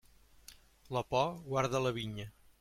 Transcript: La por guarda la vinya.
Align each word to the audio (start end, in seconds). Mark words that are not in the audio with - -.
La 0.97 1.03
por 1.11 1.31
guarda 1.53 1.85
la 1.89 1.95
vinya. 2.01 2.31